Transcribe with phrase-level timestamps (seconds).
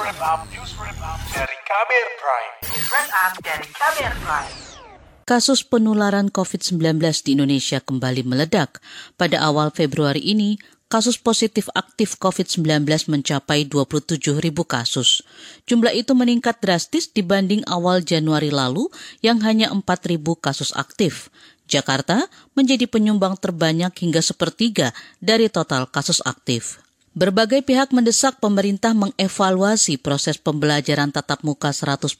[0.00, 0.40] wrap up,
[1.36, 2.54] dari Kamer Prime.
[3.44, 4.52] Dari Kamer Prime.
[5.28, 8.80] Kasus penularan COVID-19 di Indonesia kembali meledak.
[9.20, 10.56] Pada awal Februari ini,
[10.88, 15.20] kasus positif aktif COVID-19 mencapai 27 ribu kasus.
[15.68, 18.88] Jumlah itu meningkat drastis dibanding awal Januari lalu
[19.20, 21.28] yang hanya 4 ribu kasus aktif.
[21.70, 22.26] Jakarta
[22.56, 24.90] menjadi penyumbang terbanyak hingga sepertiga
[25.22, 26.82] dari total kasus aktif.
[27.20, 32.16] Berbagai pihak mendesak pemerintah mengevaluasi proses pembelajaran tatap muka 100%,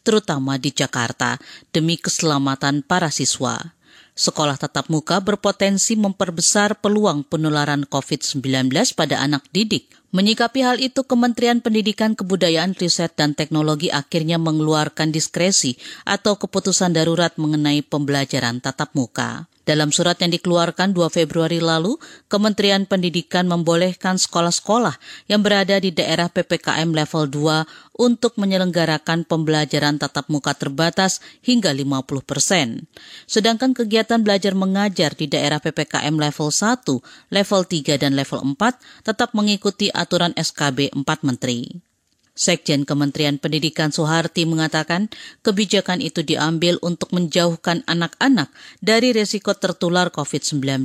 [0.00, 1.36] terutama di Jakarta,
[1.76, 3.76] demi keselamatan para siswa.
[4.16, 9.92] Sekolah tatap muka berpotensi memperbesar peluang penularan COVID-19 pada anak didik.
[10.16, 15.76] Menyikapi hal itu, Kementerian Pendidikan Kebudayaan Riset dan Teknologi akhirnya mengeluarkan diskresi
[16.08, 19.52] atau keputusan darurat mengenai pembelajaran tatap muka.
[19.64, 21.96] Dalam surat yang dikeluarkan 2 Februari lalu,
[22.28, 25.00] Kementerian Pendidikan membolehkan sekolah-sekolah
[25.32, 32.04] yang berada di daerah PPKM level 2 untuk menyelenggarakan pembelajaran tatap muka terbatas hingga 50
[32.28, 32.84] persen.
[33.24, 36.84] Sedangkan kegiatan belajar mengajar di daerah PPKM level 1,
[37.32, 41.93] level 3, dan level 4 tetap mengikuti aturan SKB 4 Menteri.
[42.34, 45.06] Sekjen Kementerian Pendidikan Soeharti mengatakan
[45.46, 48.50] kebijakan itu diambil untuk menjauhkan anak-anak
[48.82, 50.82] dari resiko tertular COVID-19.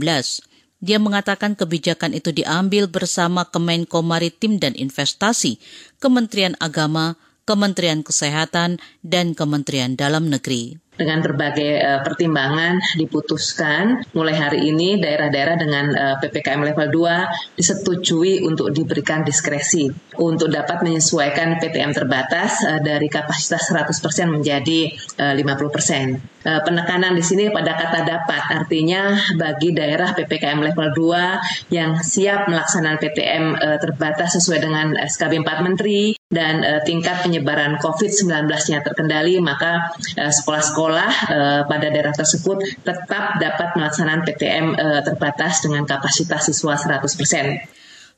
[0.80, 5.58] Dia mengatakan kebijakan itu diambil bersama Kemenko Maritim dan Investasi,
[5.98, 14.68] Kementerian Agama, Kementerian Kesehatan, dan Kementerian Dalam Negeri dengan berbagai uh, pertimbangan diputuskan mulai hari
[14.68, 19.88] ini daerah-daerah dengan uh, PPKM level 2 disetujui untuk diberikan diskresi
[20.20, 23.96] untuk dapat menyesuaikan PTM terbatas uh, dari kapasitas 100%
[24.28, 24.92] menjadi
[25.24, 26.44] uh, 50%.
[26.44, 32.52] Uh, penekanan di sini pada kata dapat artinya bagi daerah PPKM level 2 yang siap
[32.52, 33.46] melaksanakan PTM
[33.80, 41.12] terbatas sesuai dengan SKB 4 Menteri dan uh, tingkat penyebaran COVID-19-nya terkendali, maka uh, sekolah-sekolah
[41.26, 47.66] uh, pada daerah tersebut tetap dapat melaksanakan PTM uh, terbatas dengan kapasitas siswa 100%.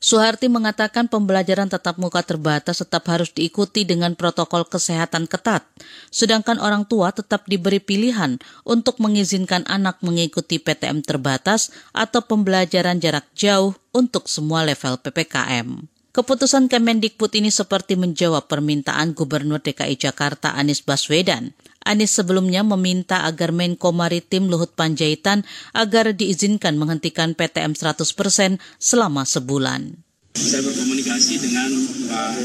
[0.02, 5.62] Suharti mengatakan pembelajaran tatap muka terbatas tetap harus diikuti dengan protokol kesehatan ketat,
[6.10, 13.30] sedangkan orang tua tetap diberi pilihan untuk mengizinkan anak mengikuti PTM terbatas atau pembelajaran jarak
[13.32, 16.01] jauh untuk semua level PPKM.
[16.12, 21.56] Keputusan Kemendikbud ini seperti menjawab permintaan Gubernur DKI Jakarta Anies Baswedan.
[21.88, 30.04] Anies sebelumnya meminta agar Menko Maritim Luhut Panjaitan agar diizinkan menghentikan PTM 100% selama sebulan.
[30.36, 32.36] Saya berkomunikasi dengan Pak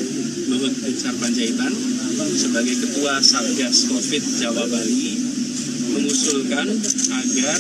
[0.48, 0.76] Luhut
[1.20, 1.72] Panjaitan
[2.40, 5.27] sebagai Ketua Satgas COVID Jawa Bali
[6.28, 6.68] mengusulkan
[7.16, 7.60] agar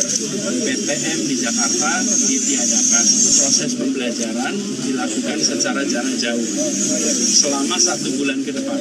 [0.60, 3.06] PTM di Jakarta ditiadakan.
[3.08, 6.48] Proses pembelajaran dilakukan secara jarak jauh
[7.40, 8.80] selama satu bulan ke depan.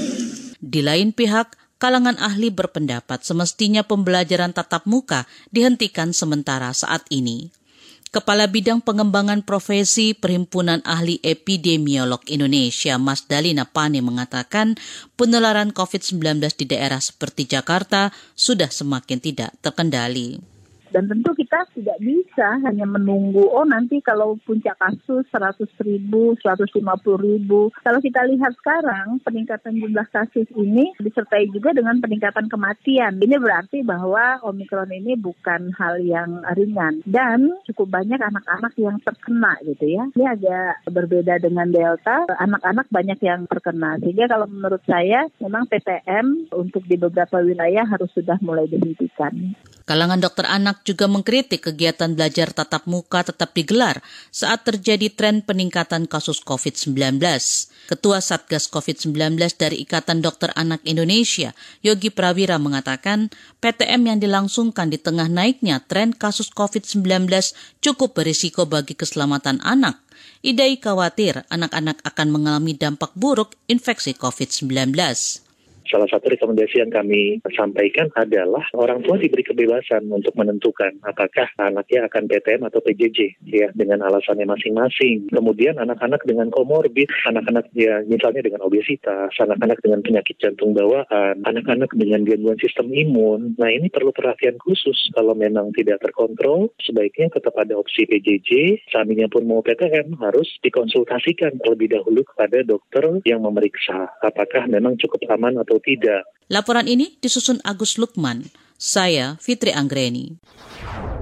[0.59, 7.55] Di lain pihak, kalangan ahli berpendapat semestinya pembelajaran tatap muka dihentikan sementara saat ini.
[8.07, 14.79] Kepala Bidang Pengembangan Profesi Perhimpunan Ahli Epidemiolog Indonesia, Mas Dalina Pane mengatakan
[15.19, 20.56] penularan COVID-19 di daerah seperti Jakarta sudah semakin tidak terkendali.
[20.91, 26.79] Dan tentu kita tidak bisa hanya menunggu, oh nanti kalau puncak kasus 100 ribu, 150
[27.19, 27.75] ribu.
[27.83, 33.19] Kalau kita lihat sekarang, peningkatan jumlah kasus ini disertai juga dengan peningkatan kematian.
[33.19, 37.03] Ini berarti bahwa Omikron ini bukan hal yang ringan.
[37.05, 40.05] Dan cukup banyak anak-anak yang terkena gitu ya.
[40.15, 43.99] Ini agak berbeda dengan Delta, anak-anak banyak yang terkena.
[44.01, 49.55] Sehingga kalau menurut saya, memang PTM untuk di beberapa wilayah harus sudah mulai dihentikan.
[49.87, 54.03] Kalangan dokter anak juga mengkritik kegiatan belajar tatap muka tetap digelar
[54.35, 57.23] saat terjadi tren peningkatan kasus COVID-19.
[57.87, 61.55] Ketua Satgas COVID-19 dari Ikatan Dokter Anak Indonesia,
[61.87, 63.31] Yogi Prawira mengatakan,
[63.63, 67.31] PTM yang dilangsungkan di tengah naiknya tren kasus COVID-19
[67.79, 70.03] cukup berisiko bagi keselamatan anak.
[70.43, 75.46] Idai khawatir anak-anak akan mengalami dampak buruk infeksi COVID-19.
[75.87, 82.11] Salah satu rekomendasi yang kami sampaikan adalah orang tua diberi kebebasan untuk menentukan apakah anaknya
[82.11, 85.31] akan PTM atau PJJ ya dengan alasannya masing-masing.
[85.31, 91.91] Kemudian anak-anak dengan komorbid, anak-anak ya misalnya dengan obesitas, anak-anak dengan penyakit jantung bawaan, anak-anak
[91.95, 93.55] dengan gangguan sistem imun.
[93.57, 98.83] Nah ini perlu perhatian khusus kalau memang tidak terkontrol sebaiknya tetap ada opsi PJJ.
[98.91, 105.23] Seandainya pun mau PTM harus dikonsultasikan terlebih dahulu kepada dokter yang memeriksa apakah memang cukup
[105.31, 106.25] aman atau atau tidak.
[106.49, 108.49] Laporan ini disusun Agus Lukman.
[108.77, 110.41] Saya Fitri Anggreni.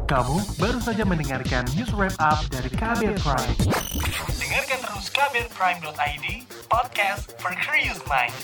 [0.04, 3.56] Kamu baru saja mendengarkan news wrap up dari Kabel Prime.
[4.36, 6.26] Dengarkan terus KBRPrime.id,
[6.68, 8.36] podcast for curious mind.